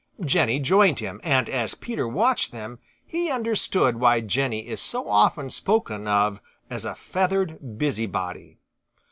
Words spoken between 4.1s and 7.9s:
Jenny is so often spoken of as a feathered